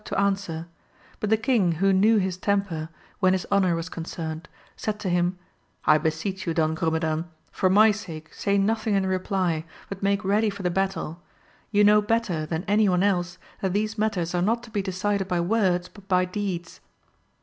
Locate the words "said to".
4.75-5.09